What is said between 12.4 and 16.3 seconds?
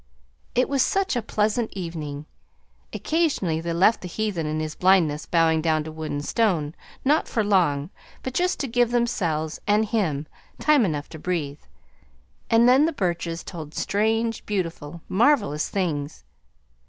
and then the Burches told strange, beautiful, marvelous things.